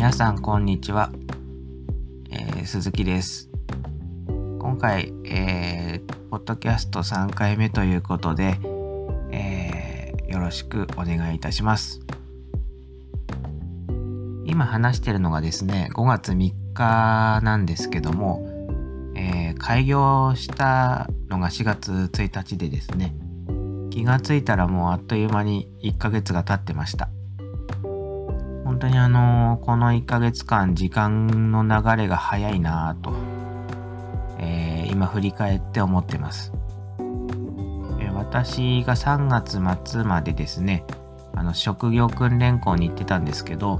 [0.00, 1.12] 皆さんこんにちは、
[2.30, 3.50] えー、鈴木です。
[4.58, 8.58] 今回、えー、ポッドキャスト3回目ということで、
[9.30, 12.00] えー、よろしくお願いいたします。
[14.46, 18.42] 今話してるのがですね5月3日なんですけども、
[19.14, 23.14] えー、開業したのが4月1日でですね
[23.90, 27.10] 気がついたらもうあっという間に1ヶ月が経ってました。
[28.70, 33.12] 本当にあのこの1ヶ月間時間の流れが早いなぁと、
[34.38, 36.52] えー、今振り返って思ってます、
[37.00, 39.58] えー、私が3月
[39.90, 40.84] 末までですね
[41.34, 43.78] あの職業訓練校に行ってたんですけど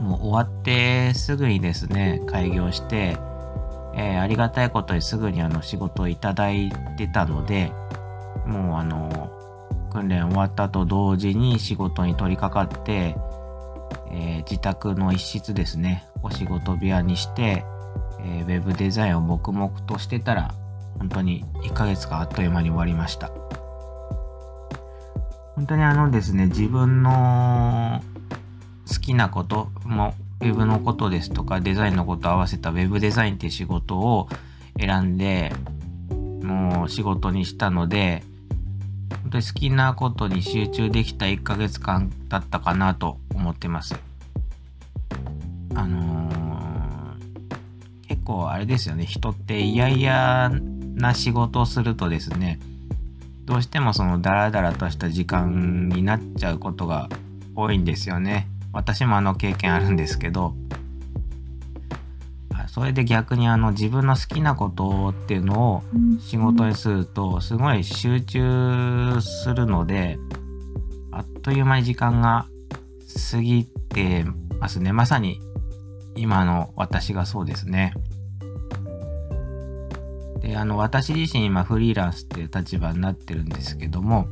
[0.00, 3.16] もう終わってすぐにですね開業して、
[3.96, 7.72] えー、ありがたいことにすぐにあの仕事をいただいてたので
[8.46, 9.30] もうあの
[9.90, 13.16] 訓練終わったと同時に仕事に取り掛かって
[14.12, 17.64] えー、自宅の一室ですね、お仕事部屋にして、
[18.20, 20.54] えー、ウェブデザインを黙々としてたら、
[20.98, 23.30] 本当に1ヶ月間あっという間に終わりました。
[25.56, 28.00] 本当にあのですね、自分の
[28.88, 34.28] 好きなことも、ウェブのことですとか、デザインのことを合わせたウェブデザインっていう仕事を
[34.78, 35.52] 選んで、
[36.42, 38.24] もう仕事にしたので、
[39.22, 43.94] 本当に好きなことに集中できた1ヶ月間だったかなと思ってます。
[45.74, 50.60] あのー、結構あれですよね、人って嫌々
[50.94, 52.60] な仕事をするとですね、
[53.44, 57.08] どうしてもそのダラダラとした時間になっちゃうことが
[57.54, 58.48] 多いんですよね。
[58.72, 60.54] 私もあの経験あるんですけど、
[62.72, 65.82] それで逆にあの自分の好きなことっていうのを
[66.18, 70.18] 仕事にするとすごい集中するので
[71.10, 72.46] あっという間に時間が
[73.30, 74.24] 過ぎて
[74.58, 74.92] ますね。
[74.92, 75.38] まさに
[76.16, 77.92] 今の私がそうですね。
[80.40, 84.26] で、あの、私自身今フリーランスっていう立場になってるんですけども、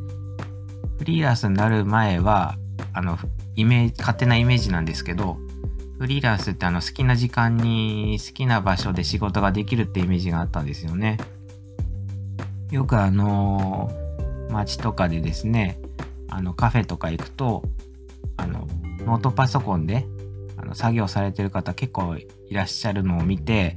[0.98, 2.56] フリーランスになる前は、
[2.92, 3.18] あの、
[3.54, 5.38] イメージ、勝手なイメージなんですけど、
[6.00, 11.18] フリーランスってあの好きな時間に好きな場所で仕事ができるってイメージがあったんですよね。
[12.70, 13.90] よくあの
[14.48, 15.78] 街とかでですね、
[16.30, 17.64] あのカフェとか行くと、
[18.38, 18.66] あの
[19.04, 20.06] ノートパソコンで
[20.56, 23.76] あの作業されてる方結構いらっしゃるのを見て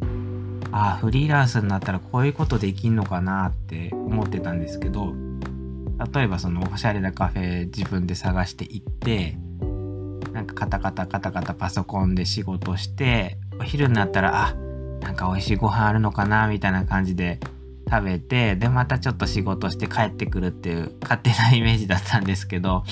[0.71, 5.13] ああフリーランスになったらこういうことできんのかなって思ってたんですけど
[6.13, 9.37] 例えばそのおしゃれなカフェ自分で探して行って
[10.43, 14.53] んかカタカタカタカタパソコンで仕事してお昼になったらあ
[15.01, 17.39] なんか美味しいご飯あるのかなみたいな感じで
[17.89, 22.83] 食べてでまたちょっと仕事して帰ってくるっていう勝手なイメージだったんですけど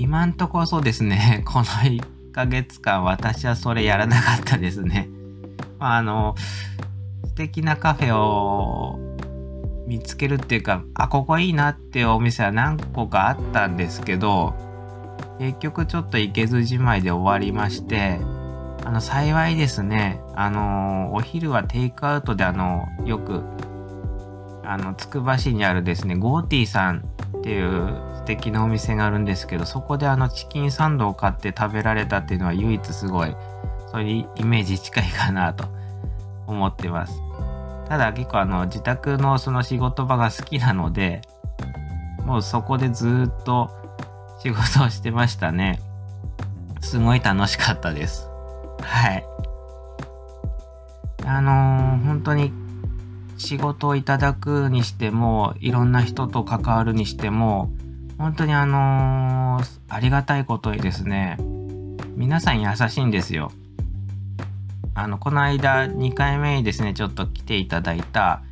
[0.00, 5.10] 今んとこそうですね、 この1ヶ月間私はそれやらなかったですね。
[5.78, 6.34] まあ、あの、
[7.26, 8.98] 素敵なカフェを
[9.86, 14.54] 見つけるっていうか、あ、ここいいなっていうお店は何個かあったんですけど、
[15.40, 18.20] 結局ちょっと行けずじまいで終わりまして、
[18.84, 23.42] あの、幸いですね、あの、お昼はテイクアウトであの、よく、
[24.62, 27.02] あの、つくば市にあるですね、ゴーティーさん
[27.38, 33.34] っていう素敵なお店があるんですけどそこであのチキンサンドを買って食べられたっていうのは唯一すごい
[33.90, 35.64] そういうイメージ近いかなと
[36.46, 37.20] 思ってます。
[37.88, 41.22] ただ結構あの自宅のその仕事場が好きなので
[42.24, 43.70] もうそこでずっと
[44.42, 45.80] 仕事をしてましたね。
[46.80, 48.26] すごい楽しかったです。
[48.80, 49.24] はい。
[51.26, 52.52] あのー、本当に
[53.36, 57.70] 仕事をいただくにしてもいろんな人と関わるにしても
[58.18, 61.36] 本当にあのー、ありがたいことにですね
[62.16, 63.52] 皆さん優しいんですよ。
[64.94, 68.42] あのこの間2回目にですねちょっと来ていただいた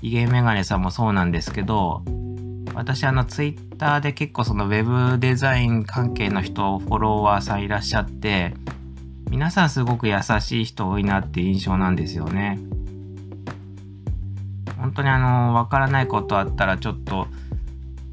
[0.00, 2.02] イゲメガネさんもそうなんですけど
[2.78, 8.54] 私あのツイッターで結構そのウェブデザイン関係の人フォロワーさんいらっしゃって
[9.30, 12.60] 皆さんすごく優しい人多いなって印象なんですよね。
[14.78, 17.26] 本当にあの、わからないことあったらちょっと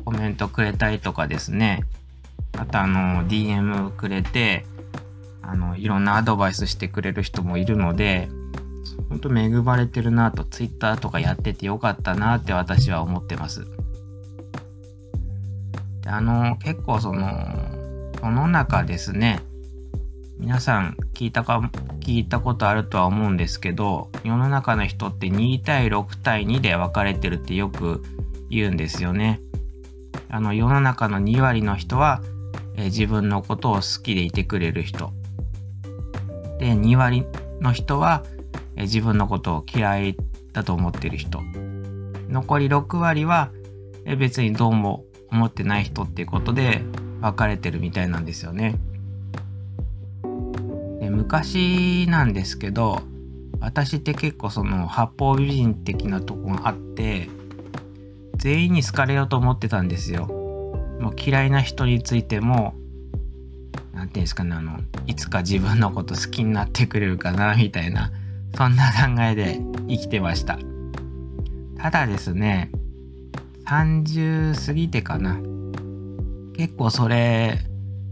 [0.04, 1.84] コメントくれたりとかですね。
[2.58, 4.66] あとあの、DM くれて、
[5.44, 8.30] あの、いろんなアドバイスしてくれる人もいるので、
[9.10, 13.68] 本当恵まれてるなと、Twitter とかやっててよかったなって私は思ってます。
[16.06, 17.28] であの、結構その、
[18.24, 19.42] 世の中ですね、
[20.40, 21.70] 皆さん聞いたか、
[22.00, 28.02] 聞いたことあるとは思うんですけど、世の中の人って2対6対2で分かれてるってよく
[28.50, 29.42] 言うんですよね。
[30.30, 32.22] あの世の中の2割の人は
[32.78, 35.12] え、自分のことを好きでいてくれる人。
[36.60, 37.26] で、2割
[37.62, 38.24] の人は、
[38.76, 40.18] え、自分のことを嫌い
[40.52, 41.42] だと思ってる人。
[42.30, 43.52] 残り6割は、
[44.06, 46.82] え、別にどうも思ってない人っていうことで
[47.22, 48.76] 分れてるみたいなんですよね。
[51.00, 53.02] で昔なんですけど
[53.60, 57.30] 私って結構その八方美人的なとこがあって
[58.36, 60.28] 全員に好かれようと思ってたんですよ。
[61.00, 62.74] もう嫌いな人についても
[63.94, 68.12] 何て言うんですかねあのいつか自分のこと好きになってくれるかなみたいな
[68.56, 70.58] そんな考えで生きてました。
[71.78, 72.72] ただですね
[73.66, 75.40] 30過ぎてかな
[76.56, 77.60] 結構それ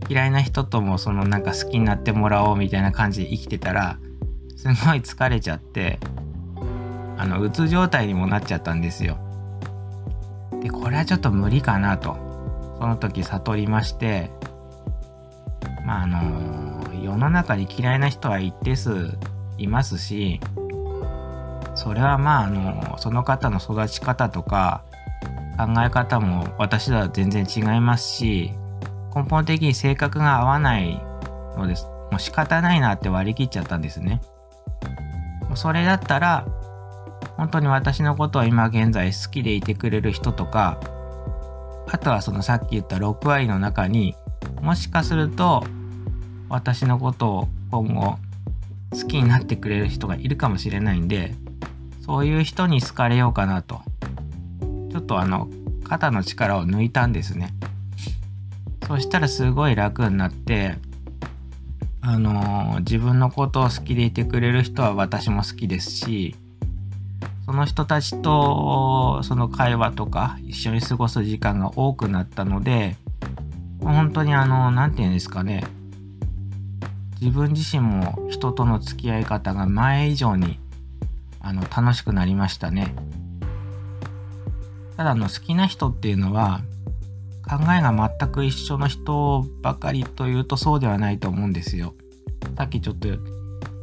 [0.09, 3.97] 嫌いな人ともそのなんか好きになってもらおうみたいな感じで生きてたら
[4.57, 5.99] すごい疲れちゃって
[7.17, 9.17] あのうつ状態にもなっちゃったんですよ。
[10.61, 12.17] でこれはちょっと無理かなと
[12.79, 14.31] その時悟りまして
[15.85, 19.17] まああの世の中に嫌いな人は一定数
[19.57, 20.39] いますし
[21.75, 24.83] それはまああのその方の育ち方とか
[25.57, 28.51] 考え方も私とは全然違いますし
[29.15, 30.99] 根本的に性格が合わない
[31.57, 31.85] のです。
[32.11, 34.21] もう仕方ないなって割り切っちゃったんですね。
[35.55, 36.47] それだったら
[37.37, 40.79] 本当に私のことを今現在好きでいてくれる人とか
[41.87, 44.15] あとはそのさっき言った6割の中に
[44.61, 45.63] もしかすると
[46.49, 48.17] 私のことを今後
[48.91, 51.35] 好きになってくれる人がいるかもしれないんで
[52.01, 53.81] そういう人に好かれようかなと。
[54.93, 55.49] ちょっとあの
[55.83, 57.51] 肩の力を抜いたんですね
[58.87, 60.75] そしたらすごい楽になって
[62.01, 66.35] あの自分のことを好きでいてくれる人は私も好きですし
[67.47, 72.95] その人たちとその会話とか一緒に過ごす時間が多くなったので
[73.81, 75.63] 本当にあの何て言うんですかね
[77.19, 80.59] 自分自身も人との付き合い方が前以上に
[81.39, 82.93] あの楽しくなりましたね。
[84.95, 86.61] ただの好きな人っていうのは
[87.47, 91.93] 考えが全く一緒の人ばかりというとそうではないと思うんですよ。
[92.57, 93.07] さっきちょっと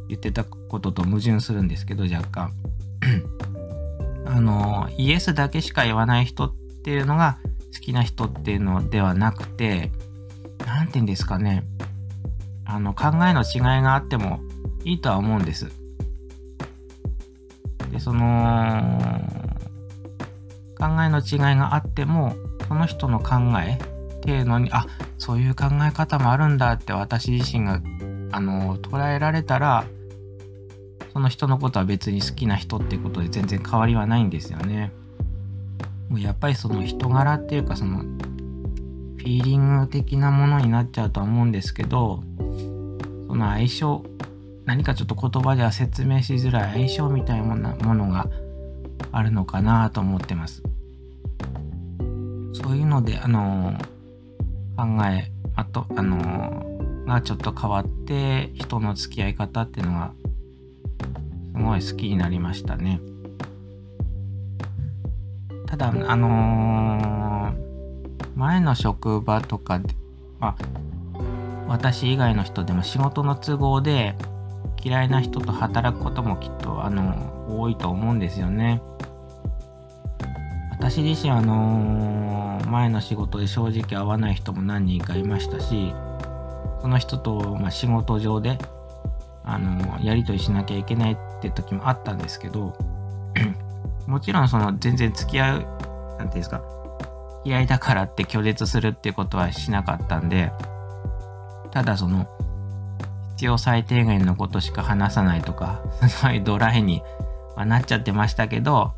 [0.07, 2.53] 言ってたことと矛盾するんですけど若干。
[4.25, 7.37] あのイエスだけしか言わない人っていうのが
[7.73, 9.91] 好きな人っていうのではなくて
[10.65, 11.65] 何て言うんですかね
[12.65, 14.39] あの考えの違いがあっても
[14.85, 15.69] いいとは思うんです。
[17.91, 19.40] でその
[20.81, 22.33] 考えの違いがあっても
[22.67, 24.87] その人の考えっていうのにあ
[25.19, 27.79] そういう考え方もあるんだって私自身が
[28.31, 29.85] あの捉えられたら
[31.13, 34.91] その人のことは別に好きな人っていうことで全然変わりはないんですよね。
[36.09, 42.23] もうやっぱりその人柄っていうかそのフィーリング的なものになっちゃうとは思うんですけど
[43.27, 44.03] その相性
[44.65, 48.27] 何かちょっと言葉では説明しづらい相性みたいなものが
[49.11, 50.63] あるのかなと思ってます。
[52.53, 53.73] そういうので、あの
[54.75, 56.65] 考え、あと、あの
[57.05, 60.11] がちょっと変わって、人の付き合い方っていうのが、
[61.55, 63.01] すごい好きになりましたね。
[65.67, 69.95] ただ、あのー、前の職場とかで、
[70.39, 70.55] まあ、
[71.67, 74.15] 私以外の人でも仕事の都合で
[74.83, 78.81] 嫌いな人と働くこともきっと、あの多いと思うんですよね。
[80.91, 85.93] 私自身あのー、前の仕事で正直合わない人も何人かいましたし
[86.81, 88.57] その人と、まあ、仕事上で、
[89.45, 92.75] あのー、やり取りしなきゃいけないって時もあったんですけど
[94.05, 96.61] もちろんその全然付き合う何て言うんですか
[97.45, 100.51] 嫌いだからって拒絶するってことはしなかったんで
[101.71, 102.27] ただその
[103.37, 107.01] 必要最低限のことしか話さないとか すごいドライに、
[107.55, 108.91] まあ、なっちゃってましたけど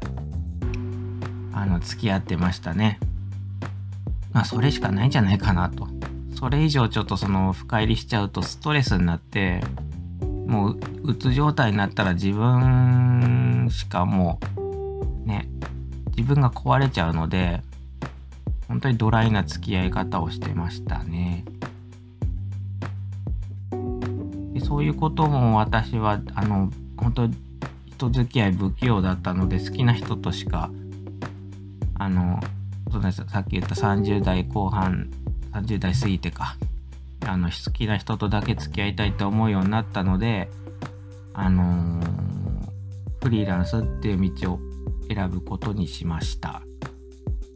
[1.53, 2.99] あの付き合ってましたね。
[4.31, 5.87] まあそれしかないんじゃないかなと。
[6.35, 9.61] それ以上ちょっとその深入りしちゃうとストレスになって
[10.45, 15.47] もううつ状態になったら自分しかもうね
[16.17, 17.61] 自分が壊れちゃうので
[18.67, 21.45] 本当にドライな付き合い方をしてましたね。
[24.53, 27.29] でそういうことも私はあの本当
[27.85, 30.69] 人付き合い不器用だったので好きな人としか
[32.03, 32.37] あの
[32.91, 35.09] そうですさっき言った30代後半
[35.53, 36.57] 30代過ぎてか
[37.25, 40.49] あの好きな人とだけ付き合いたいと思うようになったので
[41.33, 44.59] あのー、フリーランスっていう道を
[45.07, 46.61] 選ぶことにしました。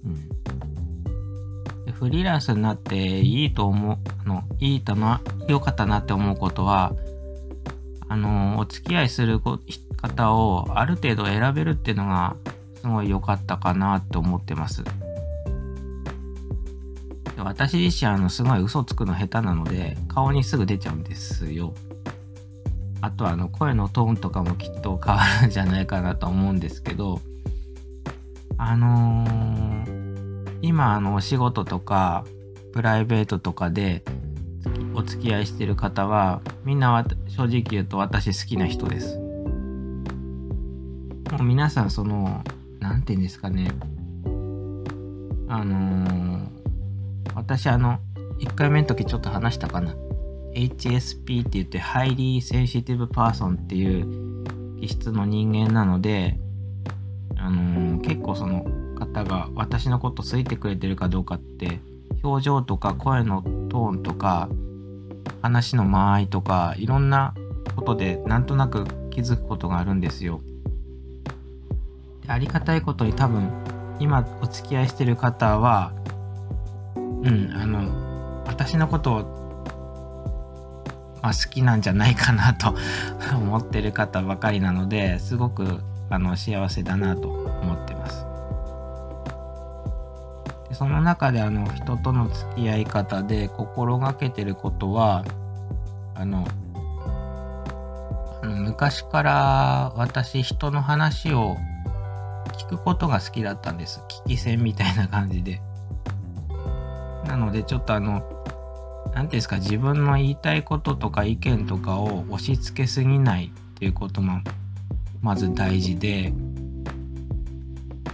[0.05, 6.93] うん、でフリーランスになっていいと思う、あの、いいとな、良かったなって思うことは、
[8.09, 12.35] あの、お付き合いする方をある程度選べるっていうのが、
[12.81, 14.83] すごい良かったかなって思ってます。
[17.37, 21.73] 私自身あのすごい嘘つくの下手なので顔にすぐ出ちゃうんですよ。
[23.01, 27.21] あとはあの声のトーンとかもきっと変わるんじゃないかなと思うんですけど
[28.57, 32.25] あのー、今あのお仕事とか
[32.73, 34.03] プライベートとかで
[34.95, 39.19] お付き合いしてる方はみんな正直言うと私好きな人です。
[41.31, 42.43] もう皆さんその
[42.87, 43.69] 何て言うんですかね
[45.49, 46.47] あのー、
[47.35, 47.99] 私あの
[48.39, 49.93] 1回目の時ちょっと話したかな
[50.53, 56.37] HSP って言って Highly Sensitive Person っていう気質の人間なので
[57.37, 58.65] あのー、結構その
[58.97, 61.79] 方が私のこと好いてくれてるかどうかって
[62.23, 64.49] 表情とか声のトーンとか
[65.41, 67.35] 話の間合いとかいろんな
[67.75, 70.41] ことでなんとなく気づくことがあるんですよ。
[72.27, 73.49] ありがたいことに多分
[73.99, 75.91] 今お付き合いしてる方は
[76.95, 79.37] うんあの私のことを
[81.21, 82.75] まあ、好きなんじゃないかなと
[83.35, 88.25] 思ってる方ばかりなのですごくあの幸せだなと思ってます。
[90.69, 95.25] でその中であの人との付き合い方で心がけてることは
[96.15, 96.47] あの
[98.43, 101.57] 昔から私人の話を
[102.57, 104.01] 聞くことが好きだったんです。
[104.25, 105.61] 聞き戦みたいな感じで。
[107.27, 108.23] なのでちょっとあの
[109.07, 114.41] 何て言うんですか自分の言いたいこととか意見とかを押し付けすぎないっていうことも
[115.21, 116.33] まず大事で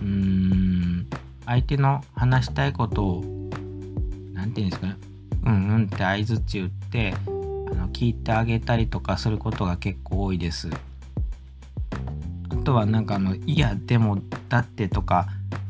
[0.02, 1.08] うーん
[1.46, 3.24] 相手の話したいことを
[4.34, 4.98] 何て言うんですかね
[5.46, 7.30] うんうんって相づち打ってあ
[7.76, 10.70] の聞いてあげたりとかすることが結構多いです。
[12.64, 15.28] あとはなんかあの「いやでもだって」とか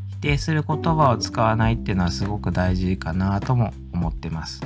[0.10, 4.62] 否定する言葉を使わないっていうのはすごく大事かなとも思ってます。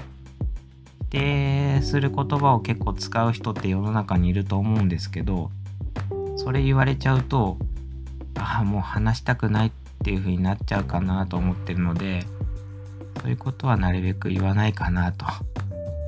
[1.03, 5.51] 否定する言葉を結構使う人って世の中にいると思うんですけど
[6.35, 7.57] それ言われちゃうと
[8.37, 9.71] ああもう話したくないっ
[10.03, 12.25] ていう風になっちゃうかなと思ってるので
[13.21, 15.25] そういうことはなるべく言わないかなと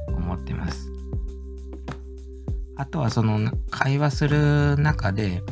[0.10, 0.90] 思ってます。
[2.76, 5.44] あとはその会話する中で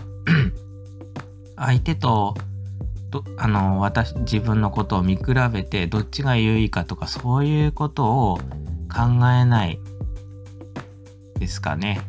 [1.58, 2.36] 相手と
[3.10, 8.38] どあの私自分のことを見比べてどっちが優位かとかそういうことを
[8.94, 9.80] 考えない
[11.40, 12.02] ですかね。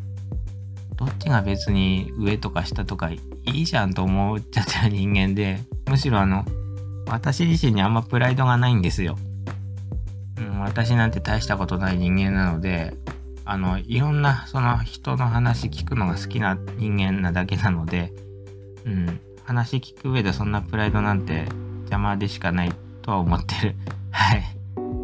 [0.97, 6.45] どっちが別に上とか下とかいいじゃんと思っちゃった人間で、むしろあの、
[7.07, 9.17] 私自身にあんまプライドがないんですよ。
[10.38, 12.95] うん、私なんて大したことない人間なので、
[13.45, 18.12] あの、いろんなその人の話聞くのが好きな人間なだけなので、
[18.85, 21.47] うん、話聞く上でそんなプライドなんて
[21.81, 23.76] 邪魔でしかないとは思ってる。
[24.12, 24.43] はい。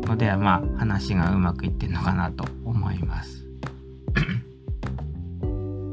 [0.06, 3.46] のでは、まあ、話がうまくいってんのかなと思います。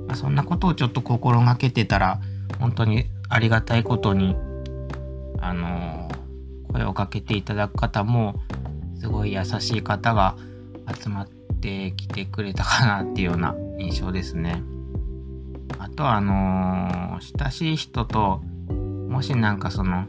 [0.05, 2.19] まあそんなことをちょっと心がけてたら、
[2.59, 4.35] 本当にありがたいことに、
[5.39, 8.41] あのー、声をかけていただく方も、
[8.99, 10.35] すごい優しい方が
[10.93, 11.29] 集まっ
[11.61, 14.61] てきてくれたかなっていうような印象ですね。
[15.91, 18.41] と、あのー、親しい人と、
[19.09, 20.05] もしなんかその、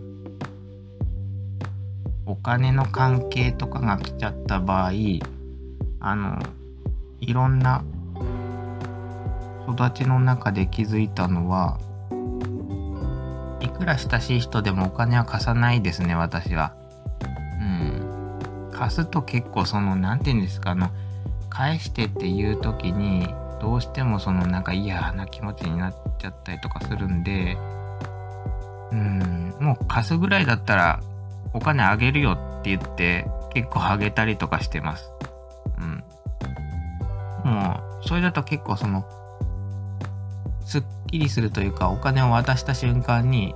[2.25, 4.93] お金の関係とかが来ちゃった場合
[6.01, 6.39] あの
[7.21, 7.85] いろんな
[9.69, 11.79] 育ちの中で気づいたのは
[13.61, 16.75] いくら親しい人でもお金は貸さないですね私は。
[17.61, 18.71] うん。
[18.73, 20.91] 貸すと結構その何て言うんですかあの
[21.49, 27.57] 返してっていう時にどうしてもそのなんか嫌な気持ちになっちゃったりとかするんで
[28.91, 31.01] うんもう貸すぐらいだったら
[31.55, 35.11] お金あげるよって言って結構あげたりとかしてます。
[35.79, 36.05] うん。
[37.45, 39.05] もう、それだと結構その、
[40.65, 43.55] すっきりするというか、お金を渡した瞬間に、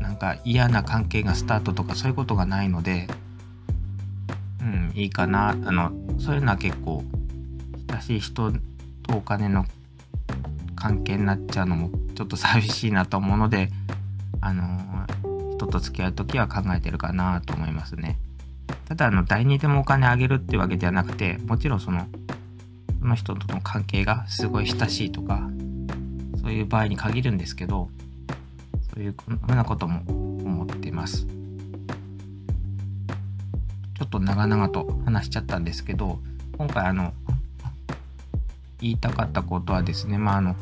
[0.00, 3.06] なんか嫌な関係がスタートとかそういうことがないので、
[4.60, 5.50] うん、いいかな。
[5.50, 7.04] あの、そういうのは結構、
[8.00, 9.66] 親しい人とお金の
[10.74, 13.68] 関係になっちゃうのもちょっと寂しいなと思うので、
[14.40, 15.06] あの
[15.54, 18.18] 人と付き合う時は考えてるかなと思いますね。
[18.86, 22.06] ただあの誰にでもお金あげるっていうわけではなくてもちろんその
[22.98, 25.48] その人との関係がすごい親しいとか
[26.40, 27.90] そういう場合に限るんですけど
[28.94, 29.14] そういう
[29.46, 31.26] ふうなことも思ってます
[34.00, 34.06] ちょ。
[34.06, 36.18] っと長々と話しちゃったんですけど、
[36.58, 37.14] 今回あの、
[38.80, 40.56] 言いたかったことはですね、まああの、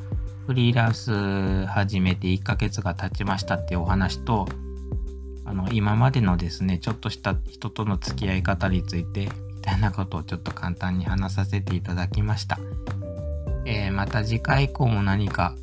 [0.47, 4.49] フリーランス始めて1ヶ月が経ちましたっていうお話と、
[5.45, 12.59] あの、今までのですね、ちょっとした人との付き合い方について、みたいなことをちょっと簡単に話させていただきました。
[13.67, 15.55] えー、また次回以降も何か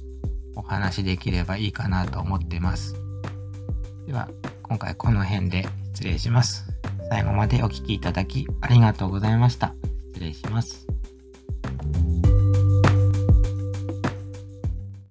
[0.56, 2.96] お話できればいいかなと思ってます。
[4.06, 4.30] では、
[4.62, 6.68] 今回この辺で失礼します。
[7.10, 9.74] 最後までお聴きいただきありがとうございました。
[10.14, 10.85] 失礼します。